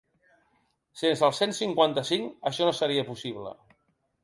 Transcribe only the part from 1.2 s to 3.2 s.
el cent cinquanta-cinc això no seria